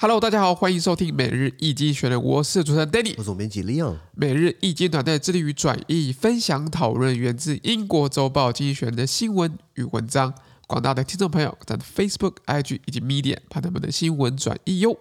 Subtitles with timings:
[0.00, 3.96] Hello，大家好，欢迎收听每日易经选》的，我是主持人 Danny，我是总编辑 Leon。
[4.14, 10.32] 每日易经团队致力于转译、分享、讨论源自英国周报《经济学人》的新闻与文章。
[10.68, 14.96] 广大的听众朋友在 Facebook、IG 以及 Medium 看他们的新闻转译哟。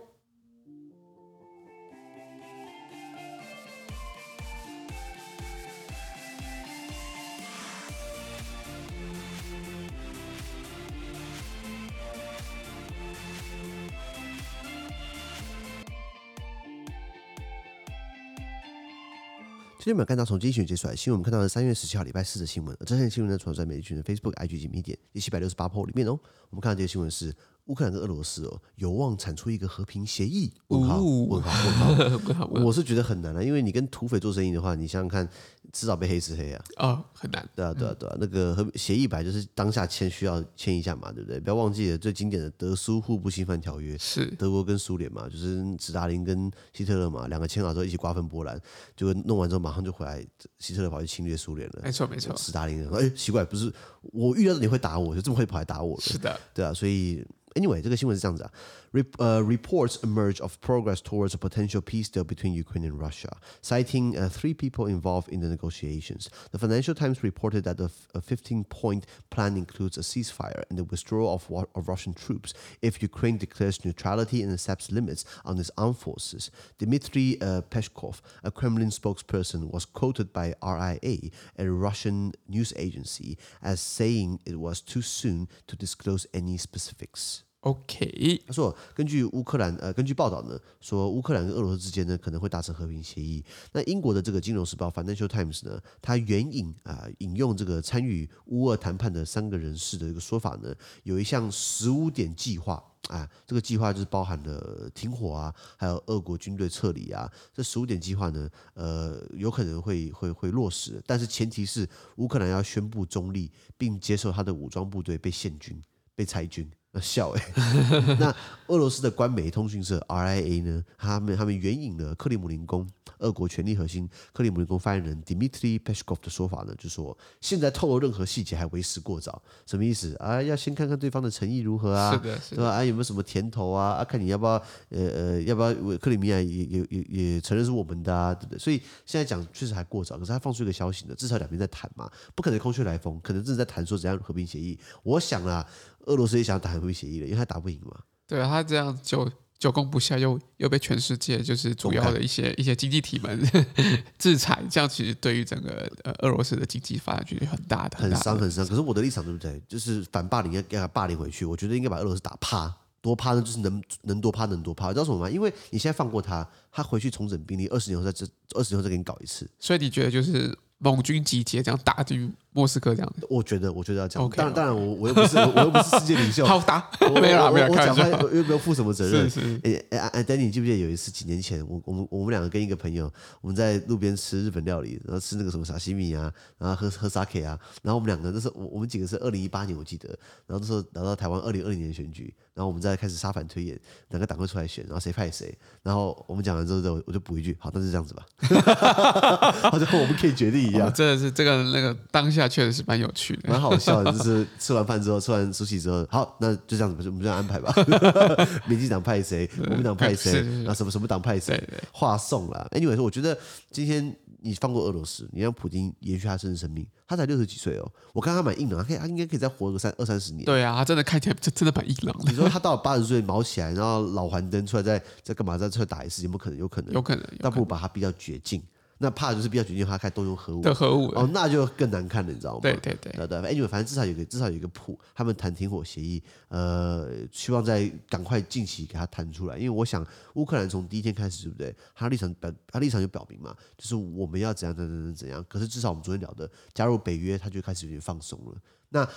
[19.87, 22.75] 今天我们看到从经济学人接出来新闻，我们看到的三月十七号礼拜四的新闻。
[22.77, 26.19] 而这条新闻呢，传在每日群的 Facebook、IG 及 m e d i a 第七百六十八 p 里面哦。
[26.49, 27.33] 我们看到这个新闻是。
[27.67, 30.51] 乌克兰跟俄罗斯哦，有望产出一个和平协议？
[30.67, 31.01] 问号？
[31.01, 31.89] 问号？
[32.25, 32.45] 问号？
[32.63, 35.27] 我是觉得很难啊，因为你跟土匪做生意的话，你想想看，
[35.73, 36.63] 迟早被黑吃黑啊。
[36.77, 37.47] 哦，很难。
[37.55, 38.15] 对啊，对啊，对啊。
[38.19, 41.39] 那个和协议本来就是当下签，需要签一下嘛，对不对？
[41.39, 48.57] 不要忘记了最经典的德苏互不侵犯条约，是德国跟苏联嘛，就是斯大林跟希特勒嘛，两个签好之后一起瓜分波兰，
[48.95, 50.25] 结果弄完之后马上就回来，
[50.59, 51.81] 希特勒跑去侵略苏联了。
[51.83, 52.35] 没错，没错。
[52.37, 53.71] 斯大林，哎，奇怪，不是
[54.01, 55.99] 我预料到你会打我，就这么会跑来打我？
[55.99, 57.25] 是的，对啊，所以。
[57.56, 58.52] Anyway，这个新闻是这样子啊。
[58.94, 64.28] Uh, reports emerge of progress towards a potential peace deal between Ukraine and Russia, citing uh,
[64.28, 66.28] three people involved in the negotiations.
[66.50, 71.66] The Financial Times reported that the 15-point plan includes a ceasefire and the withdrawal of,
[71.74, 76.50] of Russian troops if Ukraine declares neutrality and accepts limits on its armed forces.
[76.76, 83.80] Dmitry uh, Peskov, a Kremlin spokesperson, was quoted by RIA, a Russian news agency, as
[83.80, 87.44] saying it was too soon to disclose any specifics.
[87.67, 93.43] OK，他说，根据乌克兰呃，根据报道呢，说乌克兰跟俄罗斯之间呢可能会达成和平协议。
[93.73, 107.29] 那英国的这个《金融时报》（Financial Times） 呢，它援引啊、引用这个参与乌俄谈判的三个人士的一个说法呢，有一项十五点计划啊，这个计划就是包含了停火啊，还有俄国军队撤离啊。
[107.53, 115.81] 这十五点计划呢，呃，有可能会会会落实，但是前提是乌克兰要宣布中立，并接受他的武装部队被现军、
[116.15, 116.71] 被裁军。
[117.01, 117.43] 笑哎，
[118.19, 118.33] 那
[118.67, 120.83] 俄罗斯的官媒通讯社 RIA 呢？
[120.97, 122.87] 他们他们援引了克里姆林宫
[123.19, 129.41] 俄国权力核心克里姆林宫发言人 Dmitry Peskov 的说法呢，就说现在透露任何细节还为时过早。
[129.65, 130.41] 什么意思啊？
[130.41, 132.11] 要先看看对方的诚意如何啊？
[132.11, 132.71] 是的，是的，对吧？
[132.71, 133.93] 啊，有没有什么甜头啊？
[133.93, 134.51] 啊，看你要不要
[134.89, 138.33] 呃呃，要不要克里米亚也也也也承认是我们的啊？
[138.33, 138.59] 对不对？
[138.59, 140.17] 所以现在讲确实还过早。
[140.17, 144.77] 可是他放出一个消息呢，至少两边在谈嘛，不可能空穴来风，可能正在谈说怎样和平协议。
[145.03, 145.65] 我想啊。
[146.07, 147.97] 俄罗斯也想打和平协议了，因为他打不赢嘛。
[148.27, 153.39] 对啊，他这样就久攻不下，又又被全世界就是主要的一些一些经济体们
[154.19, 158.67] 制裁，这样其实对于整个呃俄罗斯的经济发展其实很大的，很伤很伤。
[158.67, 159.61] 可是我的立场对不对？
[159.67, 164.87] 就是反霸凌要给他霸凌回去，我觉得应该把俄罗斯打趴，多趴呢就是能能多趴能多趴。
[164.87, 165.29] 你知道什么吗？
[165.29, 169.49] 因为你现在放过他，他回去重整兵力，二十年后再这二十年后再给你搞一次。
[169.59, 172.33] 所以你觉得就是盟军集结这样打进？
[172.51, 174.27] 莫斯科这样，我觉得，我觉得要这样。
[174.31, 176.43] 当然，当然，我我又不是， 我又不是世界领袖。
[176.43, 176.89] 好打，
[177.21, 179.29] 没有，没有，我讲话又没有负什么责任。
[179.63, 183.11] 哎哎哎，Danny，你记不记得有一次几年前，我我们我们两个跟一个朋友，
[183.41, 190.09] 我们在路边吃日本料理，然后吃那个什么沙西米啊，然后喝喝 sake 啊，然后我们两个那时候我我们几个是二零一八年我记得，
[190.47, 193.79] 然后那时候来到台湾二零二零年选举，然后我们再开始沙盘推演，
[194.09, 198.25] 两个党会出来选，然后谁派谁，然后我们讲完之后，我就补一句，好，那就这样子吧，
[199.71, 200.91] 好像我们可以决定一样。
[200.93, 203.49] 真的是这个那个当下确实是蛮有趣的。
[203.49, 207.73] 蛮好笑的，就是 吃完饭之后，吃完苏西之后，好，那就这样子，我们这样安排吧。
[208.67, 211.61] 民进党派谁，国民党派谁，那什么什么党派谁，
[211.91, 212.67] 话送了。
[212.71, 213.37] Anyway，说我觉得
[213.71, 217.91] 今天你放过俄罗斯，你让普京延续他甚至生命，他才六十几岁哦。
[218.13, 220.45] 我看他蛮硬朗，他可以，他应该可以再活个三二三十年。
[220.45, 222.31] 对啊，他真的看起来真真的蛮硬朗的。
[222.31, 225.57] 你说他到了八十岁毛起来，然后老还灯出来再再干嘛？
[225.57, 226.59] 再出来打一次，有没有可能？
[226.59, 227.23] 有可能，有可能。
[227.39, 228.61] 倒不如把他逼到绝境。
[228.99, 232.59] 那怕就是比较决定他开始动用核武，的核武哦，那就更难看了，你知道吗？
[232.61, 241.75] 对对对，对对，哎，反正至少有个至少有一个谱，他们谈停火协议，呃，希望在赶快近期给他谈出来，因为我想乌克兰从第一天开始，对不对？
[241.93, 245.45] 他立场表，他立场就表明嘛，就是我们要怎样怎样怎样怎样。
[245.47, 248.55] 可是至少我们昨天聊的加入北约，他就开始有点放松了。
[248.89, 249.07] 那、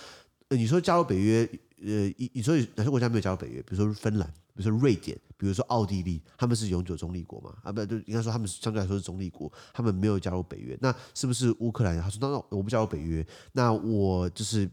[0.56, 1.48] 你说加入北约，
[1.82, 3.62] 呃，你你说哪些国家没有加入北约？
[3.62, 4.32] 比如说芬兰。
[4.52, 7.54] 比如说瑞典，比如说奥地利，他们是永久中立国嘛？
[7.62, 10.76] 啊，不，就应该说他们相对来说是中立国，他们没有加入北约。
[10.82, 11.98] 那是不是乌克兰？
[11.98, 14.68] 他说：“那我不加入北约，那我就是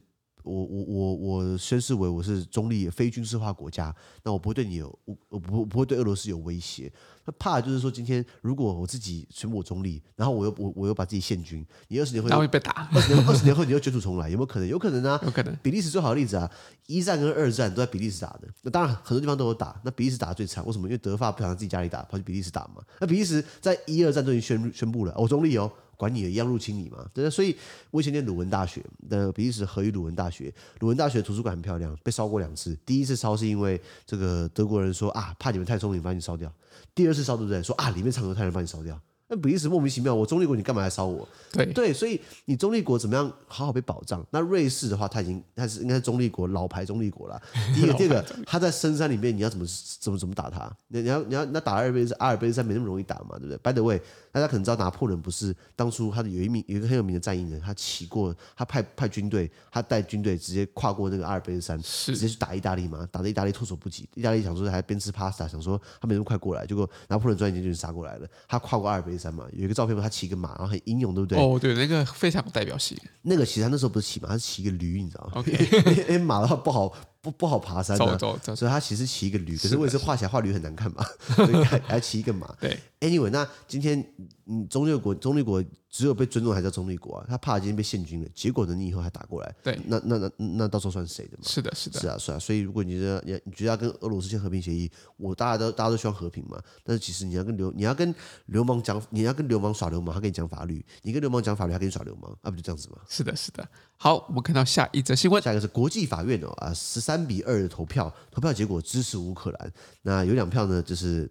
[0.47, 6.91] 我我我我宣誓为我是中立非军事化国家，那我不会对你有我我不不会对俄罗斯有威胁。
[7.25, 14.67] 那怕就是说，今天如果我自己全部我中立，然后我又我我又把自己献军，你二十年后会被打，二十年二十年后你又卷土重来，有没有可能？
[14.67, 15.53] 有可能啊，有可能。
[15.61, 16.49] 比利时最好的例子啊，
[16.85, 18.47] 一战跟二战都在比利时打的。
[18.61, 20.88] 那当然很多地方都有打，那比利时打的最惨，为什么？
[20.88, 22.81] 因为德法不想自己家里打，跑去比利时打嘛。
[23.01, 25.69] 那比利时在一二战都已经宣宣布了，我中立哦。
[25.97, 27.57] 管你一样入侵你嘛，对，所以
[27.91, 32.77] 我以前念鲁文大学的比利时荷语鲁文大学，鲁文大学图书馆很漂亮，被烧过两次。
[32.85, 36.53] 第一次烧是因为这个德国人说啊，怕你们太聪明，把你烧掉。
[36.94, 37.61] 第二次烧对不对？
[37.63, 38.99] 说啊，里面藏犹太人，把你烧掉。
[39.29, 41.27] 那比利时莫名其妙，我中立国，你干嘛来烧我？
[41.51, 44.25] 对对，所以你中立国怎么样好好被保障？
[44.31, 47.41] 那瑞士的话，它已经它是应该是中立国，老牌中立国了。
[47.75, 49.65] 第一个，第二个， 它在深山里面，你要怎么
[50.00, 50.71] 怎么怎么打它？
[50.88, 54.01] 你你要你要那打阿尔卑斯阿尔卑斯山没那么容易打嘛，对不对？By the way，
[54.31, 64.07] 大家可能知道拿破仑不是当初他的有一名有一个很有名的战役人，他骑过，他派派军队，他带军队直接跨过那个阿尔卑斯山，直接去打意大利嘛，打的意大利措手不及。
[64.13, 68.27] 意大利想说还边吃 pasta，想说他没那么快过来，结果拿破仑转眼间就杀过来了。
[68.47, 69.97] 他跨过阿尔卑斯山嘛，有一个照片。
[69.97, 71.39] 他骑个马，然后很英勇，对不对？
[71.39, 72.95] 哦，对，那个非常有代表性。
[73.23, 75.51] 那个其实他那时候不是骑马，他是骑个驴，你知道吗？OK，
[76.07, 76.93] 因为马的话不好
[77.31, 79.57] 不不好爬山的，走走走，所以他其实骑一个驴。
[79.57, 81.06] 可是我也是画起来画驴很难看嘛？
[81.35, 82.47] 所以还还骑一个马。
[82.59, 84.00] 对，Anyway，那今天
[84.45, 87.25] 嗯中立国中立国只有被尊重还叫中立国啊？
[87.27, 91.44] 他怕今天被献军了，结果呢，你以后还打过来，对，那那那那到时候算谁的嘛？
[91.44, 92.39] 是的，是的，是啊，是啊。
[92.39, 96.62] 所以如果你觉得你你觉得要跟俄罗斯签和平协议，我大家都大家都希望和平嘛。
[96.83, 98.13] 但是其实你要跟流你要跟
[98.47, 102.97] 流氓讲，你要跟流氓耍流氓，他跟你讲法律；你跟流氓讲法律，他跟你耍流氓，啊，不就这样子吗？
[103.09, 103.68] 是的，是的。
[104.00, 109.73] 好，我们看到下一则新闻，下一个是国际法院哦啊，十三三比二的投票，投票结果支持乌克兰。
[110.03, 111.29] 那有两票呢，就是。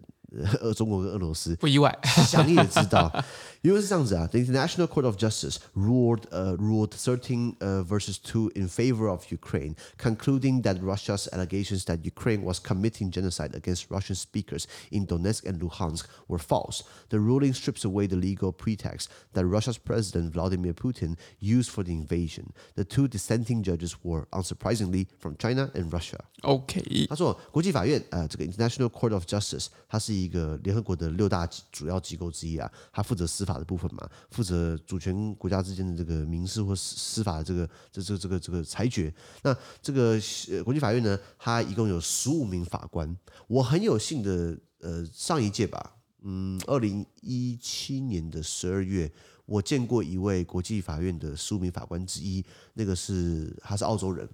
[0.60, 1.94] 呃，中国跟俄罗斯不意外，
[2.26, 3.12] 想你也知道，
[3.60, 4.26] 因为是这样子啊。
[4.28, 9.76] The International Court of Justice ruled, uh, ruled thirteen uh, versus two in favor of Ukraine,
[9.98, 15.60] concluding that Russia's allegations that Ukraine was committing genocide against Russian speakers in Donetsk and
[15.60, 16.82] Luhansk were false.
[17.10, 21.92] The ruling strips away the legal pretext that Russia's President Vladimir Putin used for the
[21.92, 22.54] invasion.
[22.74, 26.24] The two dissenting judges were, unsurprisingly, from China and Russia.
[26.40, 39.13] OK，他说，国际法院，呃，这个 International Court of Justice，它是 一个联合国的六大主要机构之一啊，它负责司法的部分嘛，负责主权国家之间的这个民事或司司法的这个这这这个这个裁决。
[39.43, 40.19] 那这个
[40.51, 43.15] 呃国际法院呢，它一共有十五名法官。
[43.47, 49.11] 我很有幸的，呃，上一届吧，嗯，二零一七年的十二月，
[49.45, 52.43] 我见过一位国际法院的十五名法官之一，
[52.73, 54.27] 那个是他是澳洲人。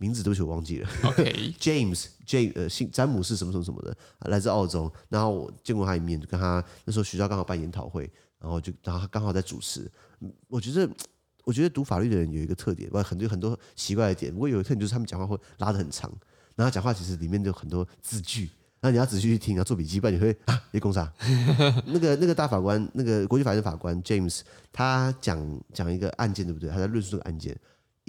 [0.00, 0.88] 名字对不起，我忘记了。
[1.04, 3.94] OK，James，James， 呃，姓詹姆士什么什么什么的，
[4.30, 4.90] 来自澳洲。
[5.10, 8.10] 然后我见过他一面，就跟他那时候学校刚好办研讨会，
[8.40, 9.90] 然后就然后他刚好在主持。
[10.48, 10.88] 我觉得，
[11.44, 14.32] 我觉得读法律的人有一个特点，很多很多奇怪的点。
[14.32, 16.10] 不过有一个特点就是他们讲话会拉得很长，
[16.56, 18.48] 然后讲话其实里面就有很多字句，
[18.80, 21.12] 那你要仔细去听，要做笔记，不然你会啊，你攻啥？
[21.84, 24.40] 那个那个大法官，那个国际法院的法官 James，
[24.72, 26.70] 他讲讲一个案件，对不对？
[26.70, 27.54] 他在论述这个案件。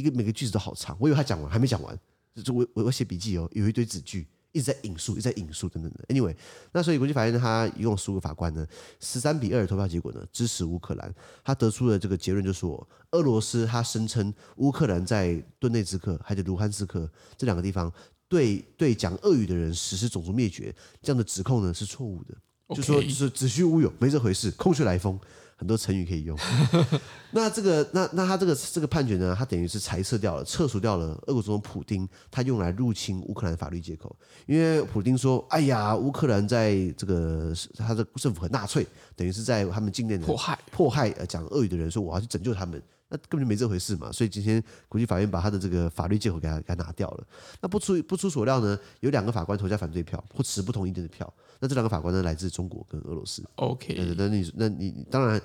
[0.01, 1.97] 一个每个句子都好长，我以为他讲完还没讲完，
[2.43, 6.03] 就我我我写笔记哦，有一堆子句一直在引述，一直在引述等等的。
[6.09, 6.35] Anyway，
[6.73, 8.65] 那所以国际法院呢，他一共十五个法官呢，
[8.99, 11.13] 十三比二的投票结果呢，支持乌克兰。
[11.43, 17.91] 他得出的这个结论就是说，俄罗斯他声称乌克兰在顿内兹克还有卢汉斯克这两个地方
[18.27, 22.35] 对对讲俄语的人实施种族灭绝，这样的指控呢是错误的.
[22.75, 25.19] 就说就是子虚乌有，没这回事，空穴来风。
[25.61, 26.35] 很多成语可以用，
[27.29, 34.15] 那这个那那他这个这个判决呢，他等于是裁撤掉了，撤除掉了俄国总统普丁他用来入侵乌克兰法律借口，
[34.47, 38.83] 因为普丁说，哎呀，乌克兰在这个他的政府很纳粹，
[39.15, 40.57] 等于是在他们境内迫害。
[40.71, 47.27] 迫害呃讲俄语的人，说我要去拯救他们，那根本就没这回事嘛，所以今天国际法院把他的这个法律借口给他给他拿掉了。
[47.59, 51.31] 那不出不出所料呢，有两个法官投下反对票或持不同意见的票。
[51.59, 53.43] 那这两个法官呢，来自中国跟俄罗斯。
[53.57, 55.39] OK，那你那你当然，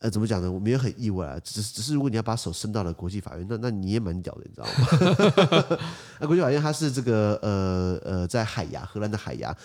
[0.00, 0.52] 呃，怎么讲呢？
[0.52, 1.40] 我们也很意外啊。
[1.42, 5.78] 只是只是，如果你要把手伸到了国际法院，那那你也蛮屌的，你知道吗？
[6.20, 9.56] 那国际法院它是这个呃呃，在海牙，荷兰的海牙，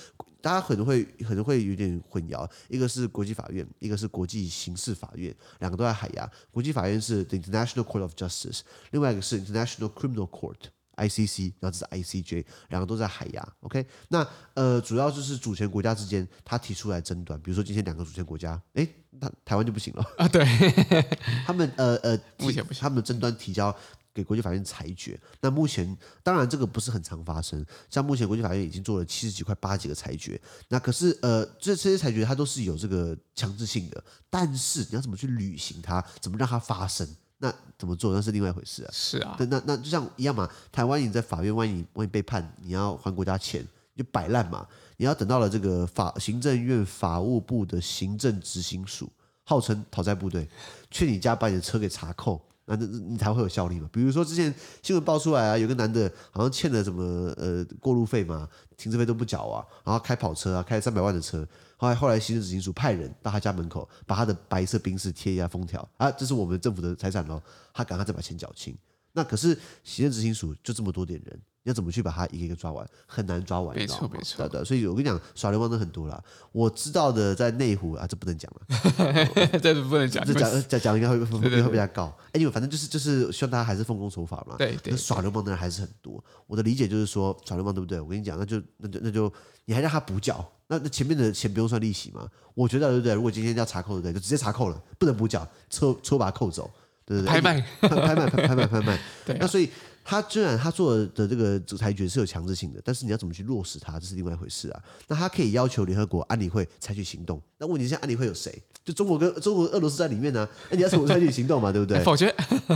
[0.45, 2.47] 大家可能会可能会有点混淆。
[2.69, 6.29] 一个是国际法院，一个是国际刑事法院，两个都在海牙。
[6.51, 8.59] 国际法院是 The International Court of Justice，
[8.91, 10.69] 另外一个是 International Criminal Court。
[10.97, 13.45] ICC，然后这是 ICJ，两个都在海牙。
[13.61, 20.25] OK，那呃，主要就是主权国家之间他提出来争端，比如说今天两个主权国家，诶，那台湾就不行了啊。
[20.25, 20.45] 对，
[21.45, 23.75] 他们呃呃，目前不行，他们的争端提交
[24.15, 25.19] 给国际法院裁决。
[25.41, 30.41] 那目前当然这个不是很常发生，像目前国际法院已经做了七十几块八几个裁决。
[30.69, 37.05] 那可是呃，这这些裁决它都是有这个强制性的，但是你要怎么去履行它，怎么让它发生？
[37.38, 38.89] 那怎么做那是另外一回事啊。
[38.93, 43.62] 是啊，那那就像一样嘛，台湾你在法院，万一万一被判，你要还国家钱，
[43.93, 44.65] 你就摆烂嘛。
[44.95, 49.12] 你要等到了这个法行政院法务部的行政执行署，
[49.43, 50.48] 号称讨债部队，
[50.89, 52.41] 去你家把你的车给查扣。
[52.65, 53.89] 那那你才会有效力嘛？
[53.91, 57.03] 比如说之前新闻爆出来啊，有个男的好像欠了什么
[57.38, 67.41] 呃过路费嘛，停车费都不缴啊，然后开跑车啊，开三百万的车，后来后来行政执行署派人到他家门口，把他的白色宾士贴一下封条啊，这是我们政府的财产喽，
[67.74, 68.75] 他赶快再把钱缴清。
[69.13, 71.39] 那可是行政执行署就这么多点人。
[71.65, 72.88] 要怎么去把它一个一个抓完？
[73.07, 74.48] 很难抓完，没错没错。
[74.48, 76.24] 对对，所以我跟你讲，耍流氓的很多啦。
[76.51, 79.25] 我知道的在内湖啊，这不能讲了，
[79.60, 82.15] 这不能讲，这讲讲讲应该会会会被他告。
[82.27, 84.55] 哎，因为反正就是就是希望大家还是奉公守法嘛。
[84.57, 84.95] 对对。
[84.95, 86.24] 耍流氓的人还是很多。
[86.45, 88.00] 我的理解就是说，耍流氓对不对？
[88.00, 89.34] 我跟你讲，那就那就那就
[89.65, 92.29] 你还让他补缴，那那前面的钱不用算利息吗？
[92.53, 93.13] 我觉得对不对？
[93.15, 94.13] 如果今天要查扣对不对？
[94.13, 96.69] 就直接查扣了，不能补缴，抽抽把它扣走，
[97.05, 97.31] 对不对？
[97.31, 99.00] 拍卖拍卖拍拍卖拍卖。
[99.25, 99.36] 对。
[99.39, 99.67] 那所以。
[100.07, 104.83] 他虽然他做的这个裁决是有强制性的，但是你要怎么去落实它，这是另外一回事啊。
[105.07, 107.41] 那他可以要求联合国安理会采取行动。
[107.57, 108.62] 那问题是，安理会有谁？
[108.83, 110.50] 就中国跟中国、俄罗斯在里面呢、啊？
[110.69, 111.71] 那你要怎么采取行动嘛？
[111.71, 112.00] 对不对？
[112.05, 112.31] 否决，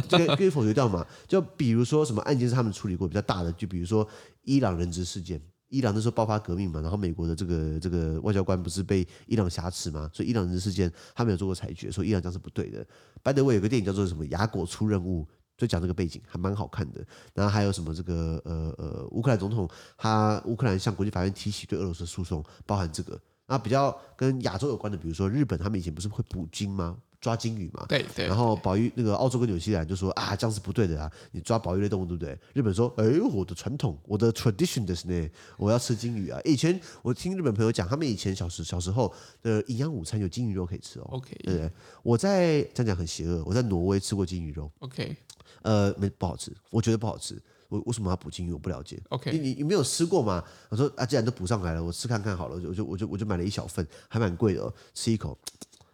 [0.10, 1.06] 这个可以否决掉嘛？
[1.28, 4.08] 就比如说什么案件是他们处理过比较大的，就比如说
[4.42, 10.10] 伊朗人质事件，伊朗那时候爆发革命嘛，然后美国的这个这个外交官不是被伊朗挟持嘛？
[10.12, 12.84] 所以伊朗人质事件他没有做过裁决，说伊朗这样是不对的。
[13.22, 15.24] By the way，有个电影叫做什么《雅果出任务》。
[15.60, 23.20] 就讲这个背景还蛮好看的，然后还有什么这个呃呃乌克兰总统他乌克兰向国际法院提起对俄罗斯诉讼，包含这个。
[23.46, 26.96] 那比较跟亚洲有关的，比如说日本，他们以前不是会捕鲸吗？
[27.20, 27.86] 抓鲸鱼嘛。
[27.88, 28.28] 对对。
[28.28, 32.38] 然后保育那个澳洲跟纽西兰就说啊，这样是不对的啊，你抓保育类动物对不对？
[32.54, 36.40] 日本说，哎，我的传统，我的 tradition 的是呢，我要吃鲸鱼啊。
[36.46, 41.08] 以前我听日本朋友讲，他们以前小时小时候的营养午餐有鲸鱼肉可以吃哦。
[41.12, 41.36] OK。
[41.44, 41.72] 对不对？
[42.04, 44.72] 我在这样讲很邪恶，我在挪威吃过鲸鱼肉。
[44.80, 45.16] OK。
[45.62, 47.38] 呃，没不好吃，我觉得不好吃。
[47.68, 48.52] 我为什么要补金鱼？
[48.52, 49.00] 我不了解。
[49.10, 50.44] OK，你你你没有吃过吗？
[50.70, 52.56] 我说啊，既然都补上来了，我吃看看好了。
[52.56, 54.74] 我就我就我就我就买了一小份，还蛮贵的哦。
[54.96, 55.38] 吃一口，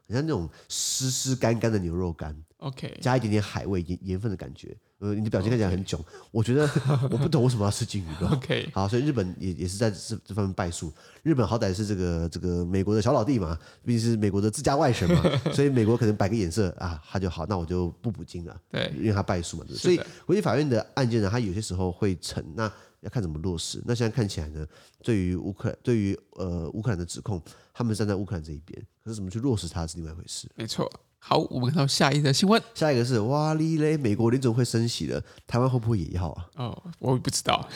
[0.08, 2.36] 很像那种湿湿干干的牛肉干。
[2.58, 4.76] OK，加一点点海味盐盐分的感觉。
[5.00, 6.00] 呃，你的表情看起来很囧.
[6.32, 6.68] 我觉得
[7.12, 8.28] 我不懂为什么要吃鲸鱼肉。
[8.34, 10.92] OK，好，所以日本也也是在这这方面败诉。
[11.22, 18.62] 日本好歹是这个这个美国的小老弟嘛，毕竟是美国的自家外甥嘛， 所以美国可能摆个眼色啊，他就好，那我就不补金了。
[18.72, 19.76] 对，因为他败诉嘛，对。
[19.76, 22.72] 所以国际法院的案件呢，他有些时候会成，那
[23.02, 23.84] 要看怎么落实。
[23.86, 24.66] 那现在看起来呢，
[25.04, 27.40] 对于乌克兰，对于呃乌克兰的指控，
[27.74, 30.50] 他们站在乌克兰这一边，可是怎么去落实它是另外一回事。
[30.56, 30.92] 没错。
[31.20, 32.62] 好，我们看到下一则新闻。
[32.74, 36.50] 下一个是哇哩嘞，美国联总会升息了，台湾会不会也要啊？
[36.56, 37.68] 哦，我也不知道，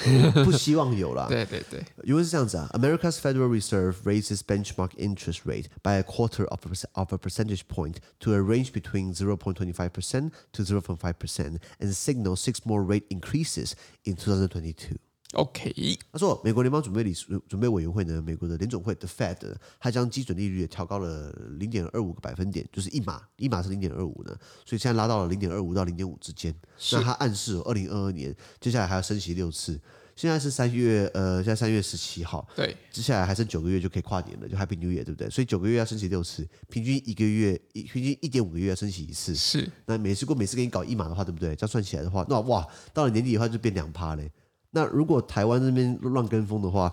[0.44, 1.28] 不希望有啦。
[1.28, 7.98] 对对对，因为是这样子啊，America's Federal Reserve raises benchmark interest rate by a quarter of a, of a percentage point
[8.20, 13.76] to a range between 0.25 percent to 0.5 percent and signals six more rate increases
[14.04, 14.98] in 2022.
[15.34, 17.14] OK，他说，美国联邦准备理
[17.48, 19.38] 准备委员会呢，美国的联总会的 Fed，
[19.80, 26.54] 它将基准利率调高了零点二五个百分点，就是一码，一码是零点二五呢，所以现在拉到了零点二五到零点五之间。
[26.94, 29.80] 那它暗示二零二二年接下来还要升息六次。
[30.16, 35.30] 现在是三月，呃，现在三月十七号，对，接下来还剩九个月就可以跨年了，就 Happy New Year，对不对？
[35.30, 39.34] 所以九个月要升息六次，平均一个月一平均一点五个月要升息一次。
[39.36, 41.56] 是，那每次过每次给你搞一码的话，对不对？
[41.56, 44.30] 这样算起来的话，那哇，到了年底的话就变两趴嘞。
[44.72, 46.92] 那如果台湾这边乱跟风的话，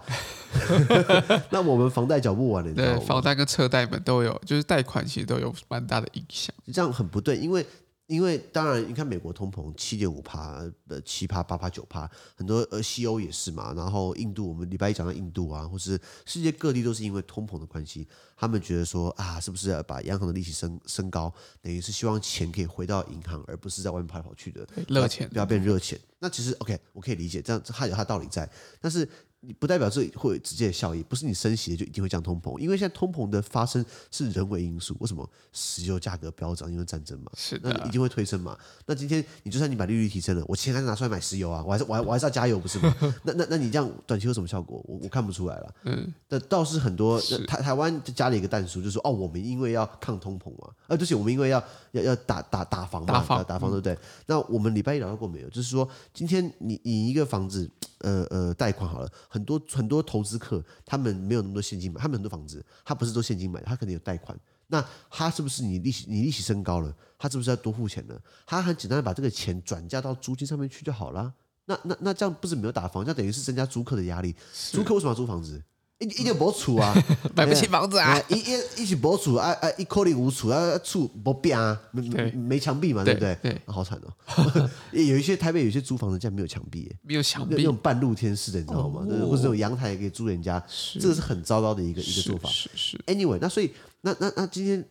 [1.51, 7.67] 那我们房贷缴不完了，对，房贷跟车贷们都有，就是贷款其实都有蛮大的影响，这样很不对，因为。
[8.07, 13.73] 因为当然，你看美国通膨七点五趴，呃，七趴、八趴、九趴，很多呃西欧也是嘛。
[13.75, 25.99] 然后印度，我们礼拜一讲到印度啊，或是世界各地都是因为通膨的关系，他们觉得说啊，是不是要把央行的利息升升高，等于是希望钱可以回到银行，而不是在外面跑来跑去的热钱，不要变热钱。
[26.21, 28.49] 那其实 OK，我可以理解，这样它有它道理在，
[28.81, 29.09] 但是。
[29.47, 34.97] 你不代表这会有直接的效益，不是你升息就一定会降通膨，因为现在通膨的发生是人为因素。
[34.99, 36.71] 为什么石油价格飙涨？
[36.71, 38.59] 因为战争嘛，是的，那一定会推升嘛。
[38.87, 42.93] 那今天你就算你把利率提升了，我钱还是拿出来买石油啊，我还是我还我还是要加油，不是吗？
[43.23, 44.83] 那那那你这样短期有什么效果？
[44.89, 45.75] 我我看不出来了。
[45.85, 51.63] 嗯，那倒是很多台台湾加了一个弹书，就是说哦，我们因为要抗通膨嘛，而且我们因为要
[51.93, 53.93] 要要打打打房嘛，打房打房对不对？
[53.93, 55.49] 嗯、那我们礼拜一聊到过没有？
[55.51, 57.71] 就是说今天你你一个房子。
[57.99, 64.39] 呃呃，贷款好了，很多很多投资客，他们没有那么多现金买，他们很多房子，他不是都现金买，他可能有贷款。
[64.69, 68.19] 那他是不是你利息你利息升高了，他是不是要多付钱呢？
[68.45, 71.33] 他很简单的把这个钱转嫁到租金上面去就好了。
[71.67, 74.35] 那那那这样不是没有打房，这样等于是增加租客的压力。
[74.53, 75.63] 租客为什么要租房子？
[75.99, 76.95] 一一点没厝啊，
[77.35, 83.35] 买不起房子啊， 一一一起没厝啊啊，一颗粒无厝啊，厝没变啊，没没墙壁嘛，对不对？
[83.43, 84.71] 对，好惨哦。
[84.93, 89.01] 有一些台北有些租房子竟然没有墙壁，没有墙壁，那种半露天式的，你知道吗？
[89.07, 90.63] 或者那种阳台可以租人家，
[91.01, 92.49] 这个是很糟糕的一个一个做法。
[92.51, 92.99] 是是。
[93.07, 93.73] Anyway，那所以
[94.03, 94.85] 那那那今天。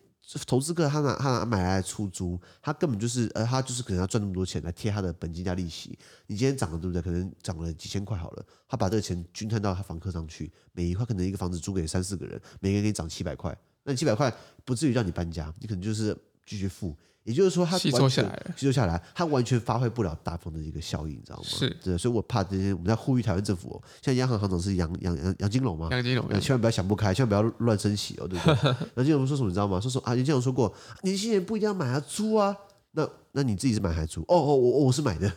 [0.44, 5.96] 投资客他拿他拿买来出租，他根本就是呃，他就是可能要赚那么多钱来贴他的本金加利息。
[6.26, 7.00] 你今天涨了对不对？
[7.00, 16.96] 可能涨了几千块好了，他把这个钱均摊到他房客上去，每一块可能一个房子租给三四个人，每个人给你涨七百块，那七百块不至于让你搬家，你可能就是继续付。
[17.26, 21.42] 也就是说，它吸收下来，吸收下来，它完全发挥不了大风的一个效应，你知道吗？
[21.44, 25.88] 是，对，所以我怕这些，我们在呼吁台湾政府，现在央行行长是杨杨杨杨金龙吗？
[25.90, 28.74] 杨金龙，千万不要想不开，千万不要乱升息哦，对不对？
[28.96, 29.48] 杨金龙说什么？
[29.48, 29.80] 你知道吗？
[29.80, 32.56] 说说啊，杨金龙说过，年轻人不一定要买啊，租啊。
[32.96, 34.22] 那那你自己是买还是租？
[34.22, 35.30] 哦哦，我我是买的，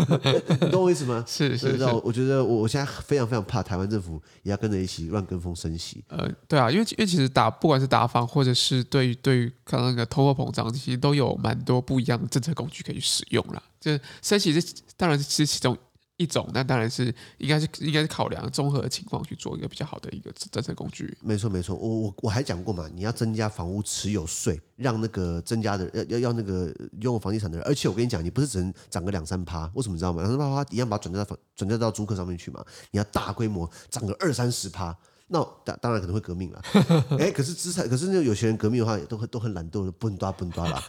[0.62, 1.22] 你懂我意思吗？
[1.28, 6.02] 是是是，我觉得我我现在非常非常怕台湾政府也要跟着一起乱跟风升息。
[6.08, 13.62] 呃，对啊，因为因为其实打不管是打房或者是对于对于刚刚那个通货膨胀，其实都有蛮多不一样的政策工具可以去使用了。
[13.78, 15.76] 就是升息是当然是其中。
[16.22, 21.16] 一种，那当然是应该是应该是考量综合的情况去做一个比较好的一个政策工具。
[21.20, 26.66] 没错没错，我我我还讲过嘛，你要增加房屋持有税，让那个增加的要要要那个
[27.00, 30.22] 拥有房地产的人，而且我跟你讲，你不是只能涨个两三趴，为什么你知道吗？
[30.22, 34.96] 两三趴一样把它转嫁到房转嫁到租客上面去嘛，你要大规模涨个二三十趴。
[35.32, 36.62] 那当当然可能会革命了，
[37.18, 40.82] 哎，可是资产，可是那有些人革命的话，也都很都很懒惰的，不能抓不能抓了。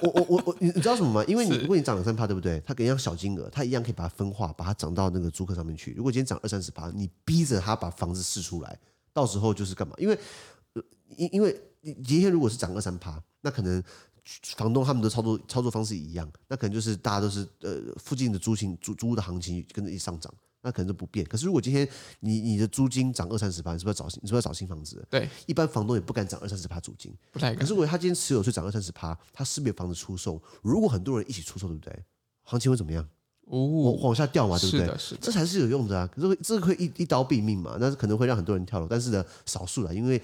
[0.00, 1.22] 我我我我，你你知道什么吗？
[1.28, 2.58] 因为你如果你涨两三趴，对不对？
[2.66, 5.92] 他给一样小金额，他一样可以把它分化，把它涨到那个租客上面去。
[5.92, 8.78] 如果今天涨二三十趴，你逼着他把房子释出来，
[9.12, 9.94] 到时候就是干嘛？
[9.98, 10.18] 因为
[11.16, 13.82] 因因为你今天如果是涨二三趴，那可能
[14.56, 20.32] 房东他们的操作操作方式一样，那可能就是大家都是呃附近的租金租租屋的行情跟着一上涨。
[20.64, 21.24] 那可能就不变。
[21.26, 21.88] 可是如果今天
[22.20, 25.06] 你你的租金涨二三十趴，你是不是要找你是不是要找新房子？
[25.08, 27.14] 对，一般房东也不敢涨二三十趴租金。
[27.30, 27.54] 不太。
[27.54, 30.42] 可是如果他今天持有税涨二三十趴，他势必有房子出售。
[30.62, 32.04] 如果很多人一起出售，对不对？
[32.44, 33.06] 行情会怎么样？
[33.46, 34.86] 哦，往下掉嘛，对不对？
[34.86, 35.20] 是的，是的。
[35.22, 36.06] 这才是有用的啊。
[36.06, 37.76] 可是这个会一一刀毙命嘛？
[37.78, 40.20] 那是可能会让很多人跳楼，但是呢，少数了，因为。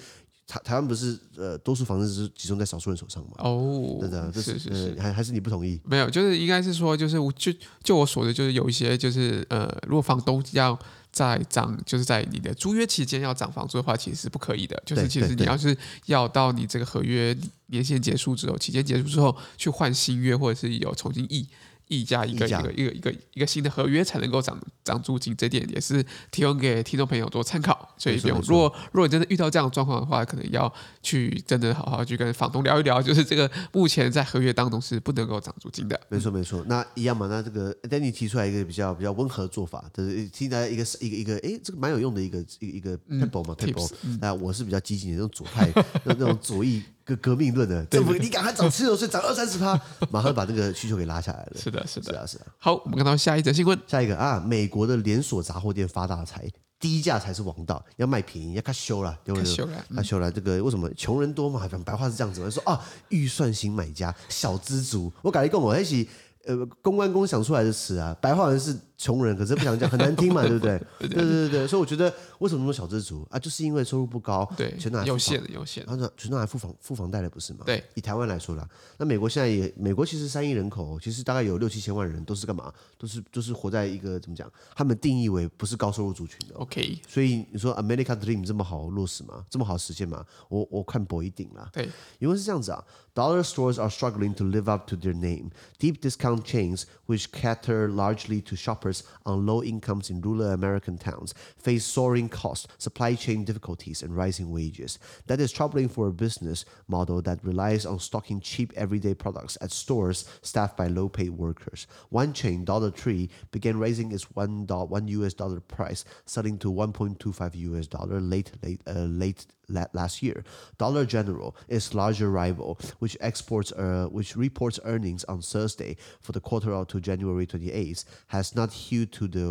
[0.51, 3.31] 台台湾不是呃，多数房子是集中在少数人手上嘛？
[3.39, 5.81] 哦，对的，是是是，还还是你不同意？
[5.85, 7.53] 没有，就是应该是说，就是我就
[7.85, 10.77] 就我所知，就是有一些就是呃，如果房东要
[11.13, 14.83] 在涨，就是在你的租约期间要涨房租的话，其实是不可以的。
[14.85, 15.77] 就是其实你要是
[16.07, 21.47] 要到你这个合约年限结束之后，期间结束之后去换新约，或者是有重新议。
[21.91, 27.95] 议价一个一个一个一个一个新的合约才能够涨涨租金，这点也是提供给听众朋友做参考。
[27.99, 30.73] 所以不用，如果如果真的遇到这样的状况的话，可能要
[31.03, 36.01] 去真的好好去跟房东聊一聊，就是这个目前在合约当中是不能够涨租金的。
[36.09, 37.27] 没错没错，那一样嘛。
[37.27, 43.91] 那这个 Danny 提出来一个比较比较温和的做法，就是提出来一个一个一个，哎，这个蛮有用的一个一个一个 table 嘛 table。
[44.21, 45.69] 那我是比较激进的那种左派，
[46.05, 46.81] 那那种左翼。
[47.17, 49.79] 革革命论的政府，你赶快涨七十岁，涨二三十趴，
[50.11, 51.53] 马上把这个需求给拉下来了。
[51.57, 52.47] 是的，是的，是啊，是啊。
[52.59, 53.79] 好，我们看到下一则新闻。
[53.87, 60.31] 下一个啊，美国的连锁杂货店发大财，低价才是王道，要卖便宜，要开修了，开修了，开修了。
[60.31, 61.67] 这个为什么穷人多嘛？
[61.69, 65.13] 反白话是这样子嘛，说啊，预算型买家，小资族。
[65.23, 66.09] 我改一个我一起
[66.47, 68.77] 呃，公关公想出来的词啊，白话文是。
[69.01, 70.79] 穷人可是不想讲，很难听嘛， 对不对？
[70.99, 77.61] 对对对对，所以我觉得为什么那么小资族啊，就是因为收入不高，对，全拿来有限有限，然后全拿来付房付房贷的不是吗？
[77.65, 82.71] 对，以台湾来说啦，那美国现在也，美国其实三亿人口，其实大概有六七千万人都是干嘛？
[82.99, 84.53] 都是都是活在一个怎么讲？
[84.77, 86.55] 他们定义为不是高收入族群的。
[86.57, 89.47] OK，所以你说 America Dream 这么好落实吗？
[89.49, 90.23] 这么好实现吗？
[90.51, 91.71] 我我看不一定啦。
[91.73, 92.85] 对，因为是这样子啊
[93.15, 95.51] ，Dollar stores are struggling to live up to their name.
[95.79, 98.90] Deep discount chains, which cater largely to shoppers
[99.25, 104.51] on low incomes in rural American towns face soaring costs, supply chain difficulties, and rising
[104.51, 104.99] wages.
[105.27, 109.71] That is troubling for a business model that relies on stocking cheap everyday products at
[109.71, 111.87] stores staffed by low paid workers.
[112.09, 117.55] One chain, Dollar Tree, began raising its one, one US dollar price, selling to 1.25
[117.55, 120.45] US dollar late, late, uh, late last year.
[120.79, 126.41] Dollar General, its larger rival, which exports, uh, which reports earnings on Thursday for the
[126.41, 129.49] quarter out to January 28th, has not hewed to the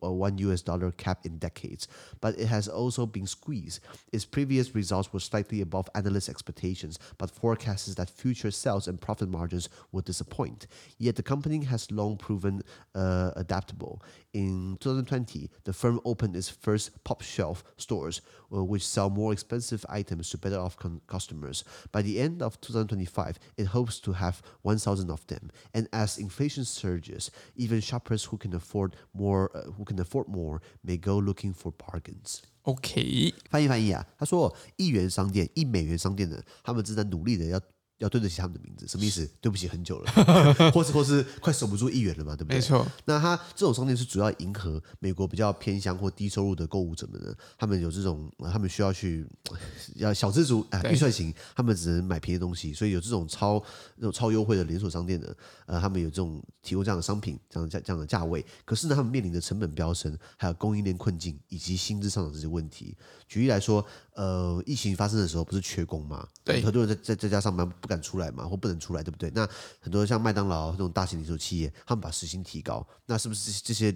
[0.00, 1.88] one US dollar cap in decades,
[2.20, 3.80] but it has also been squeezed.
[4.12, 9.28] Its previous results were slightly above analyst expectations, but forecasts that future sales and profit
[9.28, 10.66] margins would disappoint.
[10.98, 12.62] Yet the company has long proven
[12.94, 14.02] uh, adaptable.
[14.33, 18.21] In 2020, the firm opened its first pop shelf stores,
[18.53, 21.63] uh, which sell more expensive items to better off customers.
[21.91, 25.49] By the end of 2025, it hopes to have 1,000 of them.
[25.73, 30.61] And as inflation surges, even shoppers who can afford more, uh, who can afford more,
[30.83, 32.41] may go looking for bargains.
[32.63, 37.59] OK，翻译翻译啊，他说一元商店、一美元商店呢，他们正在努力的要。
[37.98, 39.28] 要对得起他们的名字，什么意思？
[39.40, 40.12] 对不起，很久了，
[40.72, 42.56] 或是或是快守不住一元了嘛，对不对？
[42.56, 42.86] 没错。
[43.04, 49.26] 那他这种商店是主要迎合美国比较偏乡或低收入的购物者们呢，他们有这种，他们需要去
[49.96, 53.62] 要小资族啊，预算型，他们只能买便宜的东西，所以有这种超
[53.96, 55.28] 那种超优惠的连锁商店呢，
[55.66, 58.44] 呃，他们有这种提供这样的商品，这样价这样的价位。
[58.64, 62.96] 可是呢，他们面临的成本飙升，还有供应链困境以及薪资上涨这些问题。
[63.28, 66.26] 举例来说，呃，疫情发生的时候不是缺工吗？
[66.44, 69.28] 对，很多人在在在家上班不敢出来嘛，或不能出来，对不对？
[69.34, 69.48] 那
[69.80, 73.92] 很多像麦当劳这种大型零售企业，他们把时薪提高，那是不是这些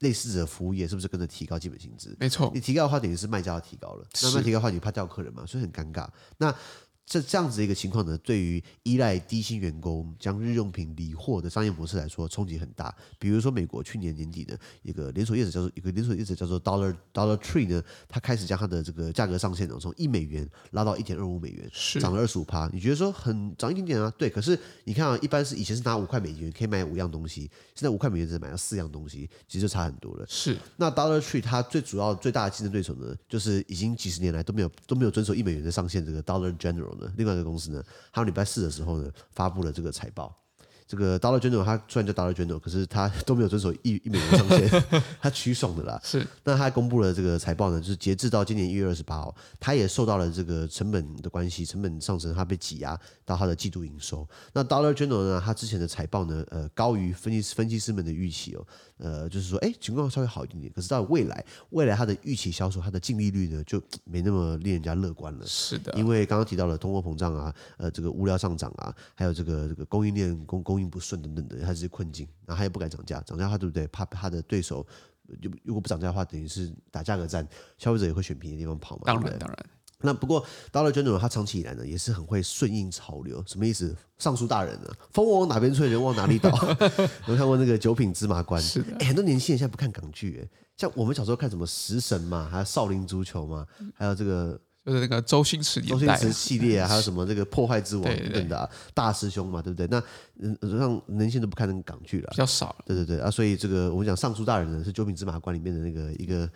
[0.00, 2.14] 类似的服务业是不是跟着提高基本薪资？
[2.20, 6.06] 没错，你提高的话，等于是卖家要提高了，那卖提高的话，你怕掉客人嘛，所以很尴尬。
[6.36, 6.54] 那
[7.06, 12.94] 这这样子的一个情况呢，对于依赖低薪员工将日用品理货的商业模式来说，冲击很大。
[13.18, 22.70] 比如说，美国去年年底的一个连锁业者叫做一个连锁业者叫做 Dollar Dollar Tree 呢，它开始将它的这个价格上限呢，从一美元拉到一点二五美元，是涨了二十五趴。
[22.72, 24.10] 你觉得说很涨一点点啊？
[24.16, 27.42] 对，可是你看啊，一般是以前是拿五块美元可以买五样东西，
[27.74, 30.24] 现在五块美元只能买到四样东西，其实就差很多了。
[30.26, 30.56] 是。
[30.78, 36.93] 那 Dollar Tree 它最主要最大的竞争对手呢，就是已经几十年来都没有都没有遵守一美元的上限，这个 Dollar General。
[37.16, 40.43] 另外一个公司呢，他们礼拜四的时候呢，发布了这个财报。
[40.86, 44.84] 这个 Dollar General，它虽然叫 Dollar General，可是他都没有遵守一一美元上限，
[45.20, 46.00] 他取爽的啦。
[46.04, 46.26] 是。
[46.44, 54.26] 那他公布了这个财报呢，就是截至到今年一月二十八号，他也受到了这个成本的关系，成本上升，他被挤压到他的季度营收。
[54.52, 58.66] 那 Dollar General 呢，他之前的财报呢，呃，高于分析分析师们的预期哦。
[58.98, 60.72] 呃，就是说，哎，情况稍微好一点点。
[60.72, 65.44] 可是到未来，未来他的预期销售，他的净利率呢，就没那么令人家乐观了。
[65.44, 73.86] 是的，因为刚刚提到了通货膨胀啊，呃，这个物料上涨啊，还有这个这个供应链供供应不顺等等的，它这些困境，然后它也不敢涨价，涨价的话对不对？
[73.88, 74.86] 怕他的对手，
[75.40, 77.46] 就如果不涨价的话，等于是打价格战，
[77.78, 79.02] 消费者也会选便宜的地方跑嘛。
[79.06, 79.58] 当然，当然。
[80.00, 83.42] 那不过，Dollar General 他长期以来呢，也是很会顺应潮流。
[83.46, 83.96] 什么意思？
[84.18, 86.50] 尚书大人呢、啊，风往哪边吹，人往哪里倒。
[87.26, 88.60] 有看过那个《九品芝麻官》？
[88.64, 88.94] 是的。
[88.98, 99.86] 哎，很多年轻人现在不看港剧，哎，像我们小时候看什么《食神》嘛，还有《少林足球》嘛，还有这个就是那个周星驰周星驰系列啊，还有什么这个《破坏之王》等等的大师兄嘛，对不对？
[99.88, 100.02] 那
[100.40, 102.76] 嗯，让年轻人都不看那个港剧了，比较少。
[102.84, 106.48] 对对对啊，所以这个我们讲尚书大人呢，是《九品芝麻官》里面的那个一个。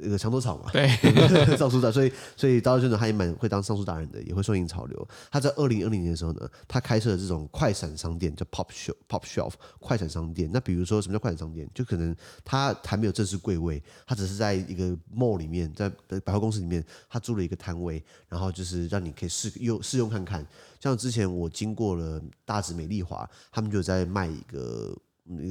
[0.00, 0.88] 那个墙头草嘛，对，
[1.56, 5.08] 尚书大，所以所以 Dollar General 他也蛮会当上书达人的，也会顺应潮流。
[5.30, 10.48] 他在二零二零年的时候呢，他开设了这种快闪商店，叫 Pop Shelf Pop Shelf 快闪商店。
[10.52, 11.68] 那比如说什么叫快闪商店？
[11.74, 15.90] 就可能他还没有正式柜位，他只是在一个 mall 里面，在
[16.24, 20.46] 百货公司里面，他租了一个摊位，然后就是让你可以试用试用看看。
[20.80, 24.96] 像之前我经过了大直美丽华，他们就在卖一个。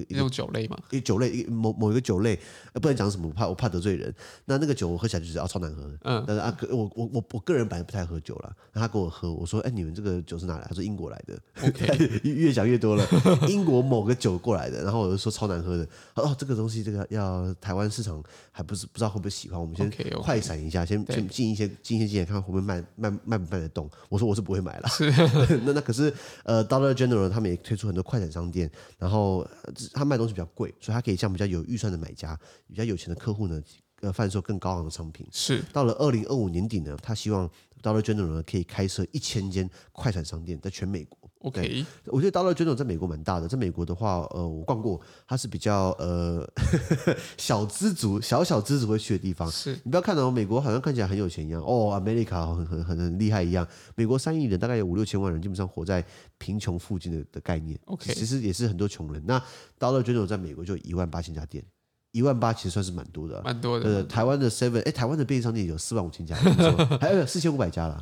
[0.09, 2.39] 一种酒类嘛，一酒类，一某某一个酒类，
[2.73, 4.13] 不能讲什么，我怕我怕得罪人。
[4.45, 5.89] 那那个酒我喝起来就是啊超难喝。
[6.03, 10.65] 嗯，但是啊，我我我我个人本来不太喝酒了，他给我喝，我说哎，你们这个酒是哪来？
[10.67, 11.39] 他说英国来的。
[11.67, 13.07] OK， 越讲越多了，
[13.47, 15.87] 英国某个酒过来的，然后我就说超难喝的。
[16.15, 23.89] 哦，这个东西这个要台湾市场还不是不知道会不会喜欢，我们先快闪一下，先先进一些进一些进来看看会不会卖卖卖不卖得动。
[24.09, 24.89] 我说我是不会买了。
[25.65, 26.11] 那那可是
[26.43, 29.47] 呃，Dollar General 他们也推出很多快闪商店，然后。
[29.93, 33.61] 他卖东西比较贵，所以他可以向比较有预算的买家、比较有钱的客户呢，
[34.01, 35.27] 呃，贩售更高昂的商品。
[35.31, 37.49] 是到了二零二五年底呢，他希望
[37.81, 41.26] Dollar General 呢可以开设一千间快闪商店，在全美国。
[41.47, 46.47] OK，我觉得 Dollar General 在美国蛮大的，在美国的话，呃，我逛过，它是比较呃
[47.37, 49.49] 小资族、小小资族会去的地方。
[49.49, 53.67] 是你不要看到美国好像看起来很有钱一样，哦，America 很很很很厉害一样。
[53.95, 56.03] 美国三亿人，大概有五六千万人，基本上活在
[56.37, 57.79] 贫穷附近的的概念。
[57.85, 59.23] OK，其实也是很多穷人。
[59.25, 59.41] 那
[59.79, 61.63] Dollar General 在美国就一万八千家店，
[62.11, 63.85] 一万八其实算是蛮多的，蛮多的。
[63.89, 66.35] 呃，台湾的 Seven，哎，台湾的便利商店有四万五千家，
[66.99, 68.01] 还有四千五百家了。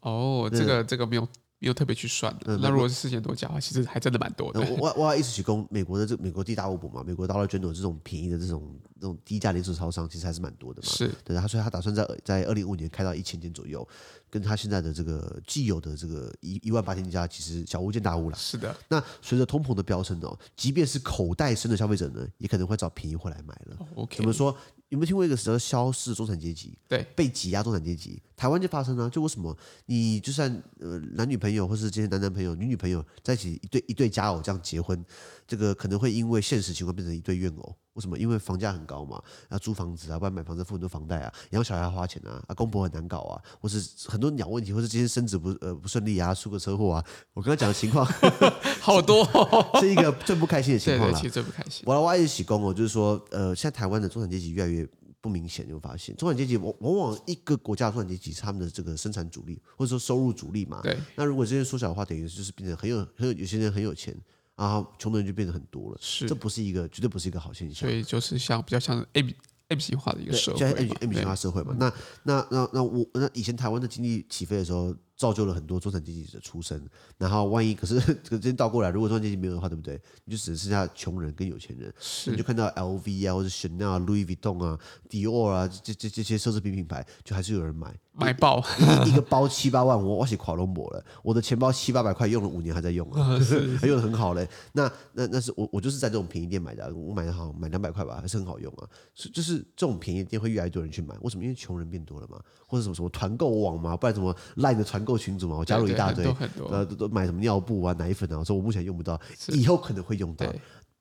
[0.00, 1.28] 哦，这个这个没有。
[1.60, 4.60] 没有特别去算的，那如果是四千多家的话，其实还真的蛮多的。
[4.76, 10.88] 我我要一直去攻美国的这美国地大物博嘛，美国 Dollar General 这种便宜的这种这种低价连锁超商，其实还是蛮多的嘛。
[10.88, 13.86] 是，对，他所以他打算在在二零二五年开到一千间左右，
[14.30, 18.36] 跟他现在的这个既有的这个一一万八千家，其实小巫见大巫了。
[18.36, 18.72] 是的。
[18.88, 23.76] 那随着通膨的飙升哦，即便是口袋深的消费者呢，也可能会找便宜货来买了。
[23.96, 24.16] OK。
[24.18, 24.56] 怎么说？
[24.88, 26.76] 有没有听过一个词叫消失中产阶级？
[26.88, 29.10] 对，被挤压中产阶级，台湾就发生了。
[29.10, 35.04] 就为什么你就算呃男女朋友，或是这些男男朋友、女女朋友在一起一对一对佳偶这样结婚，
[35.48, 37.76] 这个可能会因为现实情况变成一对怨偶。
[37.94, 38.16] 为什么？
[38.16, 48.06] 因为房价很高嘛，要租房子啊，不然买房子付很多房贷啊，养小孩要花钱啊，啊，公婆很难搞啊，或是很多鸟问题，或是今天生子不呃不顺利啊，出个车祸啊，我刚刚讲的情况
[48.80, 51.16] 好多、哦，是一个最不开心的情况了。
[51.18, 51.82] 其实最不开心。
[51.86, 54.88] 我来挖一起供哦，就是说，呃，现在台湾的中产阶级越来越。
[55.20, 60.80] 不明显，你会发现中产阶级往往往一个国家的中产阶级是他们的这个生产主力，或者说收入主力嘛。
[60.80, 60.96] 对。
[61.16, 64.16] 那如果这些缩小的话，等于就是变成很有很有有些人很有钱
[64.58, 65.98] 啊，穷的人就变得很多了。
[66.00, 66.26] 是。
[66.28, 67.88] 这不是一个绝对不是一个好现象。
[67.88, 69.30] 所以就是像比较像 M
[69.68, 70.58] M 型化的一个社会。
[70.58, 71.74] 对，M M 型化社会嘛。
[71.78, 71.92] 那
[72.24, 74.94] 那那那我那以前台湾的经济起飞的时候。
[75.18, 76.80] 造就了很多中产阶级的出身，
[77.16, 80.00] 然后万一可是 可真倒过来，如果中产阶级没有的话，对不对？
[80.24, 84.78] 你就只剩下穷人跟有钱人，是你就看到 LV 啊，或者 Chanel 啊、Louis Vuitton 啊、
[85.10, 87.92] Dior 啊，这这这些奢侈品品牌，就还是有人买。
[88.18, 88.62] 买包
[89.06, 91.04] 一个包七八万，我我写垮龙膜了。
[91.22, 93.38] 我的钱包七八百块，用了五年还在用啊
[93.80, 94.48] 还用的很好嘞。
[94.72, 98.88] 那那那是我我就是在这种便宜店买的，我买的好买两百块吧，还是很好用啊。
[99.14, 101.44] 是就是这种便宜店会越来越多人去买，为什么？
[101.44, 106.26] 因为穷人变多了嘛，或者什么什么团购网嘛，不然什么 Line 的团购群组嘛，我加入一大堆，
[106.68, 110.44] 呃都都买什么尿布啊、奶粉啊，我说我目前用不到，以后可能会用到。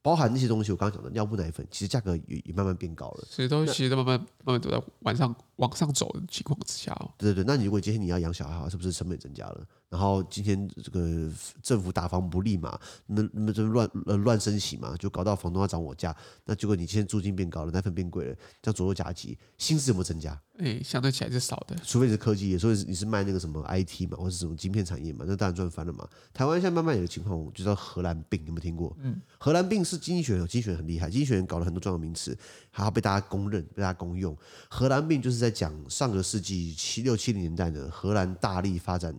[0.04, 3.26] 包含那些东西，我刚刚讲的尿布、奶粉，其实价格也也慢慢变高了。
[3.30, 7.12] 所以都其实都慢慢慢慢都在往上往上走的情况之下哦。
[7.18, 9.68] 对对对，那你如果今天你要养小孩，是不是成本增加了？
[9.90, 11.32] 然后今天这个
[11.64, 20.38] 政府打房不利嘛，那那就乱呃乱升息嘛，就搞到房东要涨我价，那结果你现在租金变高了，奶粉变贵了，这样左右夹击，薪资有没有增加？
[20.58, 26.06] 哎，相对起来是少的，除非是科技业，所以你是卖那个什么 IT 嘛，或者是什么晶片产业嘛，那当然赚翻了嘛。
[26.34, 28.94] 台湾现在慢慢有个情况，我就叫荷兰病，有没有听过？
[29.00, 32.38] 嗯，荷兰病是经济学，经济学很厉害，经济学人搞了很多专有名词，
[32.78, 34.38] 还要被大家公认，被大家公用。
[34.70, 39.16] 荷兰病就是在讲上个世纪七六七零年代呢，荷兰大力发展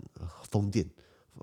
[0.49, 0.89] 风电、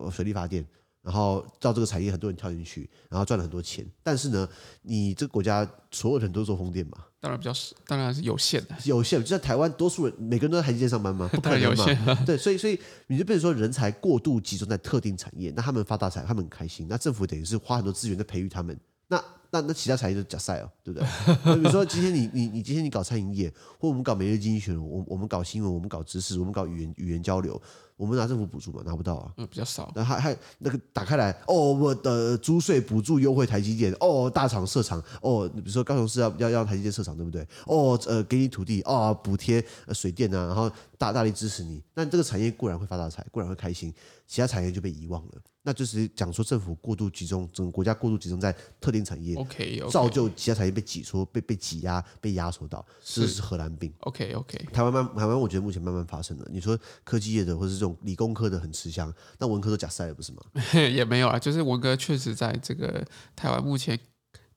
[0.10, 0.66] 水力发电。
[1.02, 3.86] 然后到这个产业，很多人跳进去，然后赚了很多钱。
[4.02, 4.50] 但是呢，
[4.82, 6.98] 你这个国家所有人都做风电嘛？
[7.20, 8.76] 当然比较少，当然是有限的。
[8.86, 11.30] 有限，就在台湾，多数人每个人都在台积电上班吗？
[11.32, 11.68] 不可能嘛。
[11.68, 12.26] 有限。
[12.26, 16.88] 对，所以所以你就变成说，人才过度集中在特定产业，那他们发大财，他们很开心。
[16.90, 18.80] 那政府等于是花很多资源在培育他们。
[19.08, 19.24] 那
[19.56, 21.56] 那那其他产业就假赛哦，对不对？
[21.56, 27.62] 比如说今天你你你今天你搞餐饮业，或我们搞每日经济学，我我们搞新闻，我们搞知识，我们搞语言语言交流。
[27.98, 28.82] 我们拿政府补助嘛？
[28.86, 29.92] 拿不到啊，嗯，比较少。
[29.96, 37.48] 那还还那个打开来，哦，我的租税补助优惠台积电，哦，大厂设厂，哦，你比如说高雄市要要要台积电设厂，对不对？
[37.66, 43.94] 哦，呃，给你土地，哦，补贴水电啊，然后大大力支持你，那这个产业固然会发大财，固然会开心，
[44.28, 45.32] 其他产业就被遗忘了。
[45.68, 49.90] 那就是讲说政府过度集中，整个国家过度集中在特定产业，OK，, okay.
[49.90, 53.92] 造就其他产业被挤出、被被挤压、被压缩到，这是荷兰病。
[54.02, 56.48] OK OK，台湾慢台湾，我觉得目前慢慢发生了。
[56.52, 60.42] 你说科技业的，或者是这种理工科的很吃香，那文科都假赛了，不是吗？
[60.74, 64.00] 也没有啊，就是文科确实在这个台湾目前。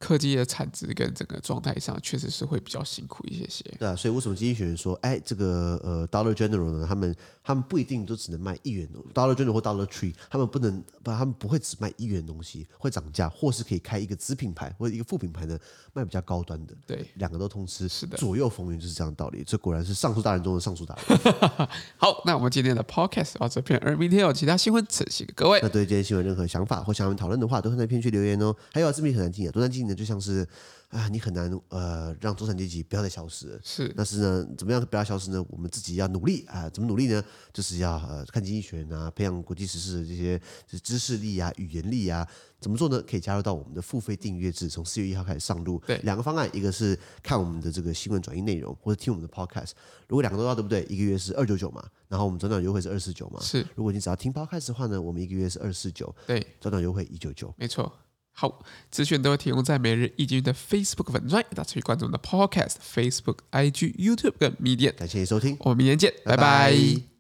[0.00, 3.64] 科技的产值跟整个状态上，确实是会比较辛苦一些些。
[3.80, 6.86] 对啊，所以为什么经济学人说，哎，这个呃，Dollar General 呢？
[6.86, 7.12] 他们
[7.48, 15.58] 他们不一定都只能卖一元，Dollar General 或 Dollar Tree，他们不能不，他们不会只卖一元东西，会涨价，或是可以开一个子品牌或者一个副品牌呢，
[15.94, 16.74] 卖比较高端的。
[16.86, 19.42] 对，两个都通吃，是的，左右逢源就是这样的道理。
[19.46, 21.18] 这果然是上述大人中的上述大人。
[21.96, 25.58] 好，那我们今天的 Podcast 到这边，而明天有其他新闻呈现给各位。
[25.62, 28.54] 那对今天新闻任何想法或想要讨论的话，都可以在片区留言哦。
[28.74, 30.46] 还有，这边很难听啊，多难听呢，就像是。
[30.88, 33.60] 啊，你很难呃让中产阶级不要再消失了。
[33.62, 35.44] 是，但是呢，怎么样不要消失呢？
[35.50, 36.68] 我们自己要努力啊！
[36.70, 37.22] 怎么努力呢？
[37.52, 40.40] 就是要呃看经济学啊，培养国际时事的这些
[40.82, 42.26] 知识力啊、语言力啊。
[42.60, 43.00] 怎么做呢？
[43.02, 45.80] 可以加入到我们的付费订阅制，从四月一号开始上路。
[45.86, 49.72] 对，两个方案，一个是看我们的这个新闻转译内容，或者听我们的 podcast。
[50.08, 50.82] 如果两个都要，对不对？
[50.88, 53.38] 一个月是二九九嘛，然后我们转转优惠是二四九嘛。
[53.40, 56.12] 是，如果你只要听 podcast 的话呢，我们一个月是二四九。
[56.26, 57.54] 对，转转优惠一九九。
[57.58, 57.92] 没错。
[58.40, 64.94] 好，资讯都会提供在每日一经的 Facebook 粉专，大家可以关注我们的 Podcast、Facebook、IG、YouTube 跟 Medium。
[64.94, 66.70] 感谢你收听，我们明天见，拜拜。
[66.70, 67.17] 拜拜。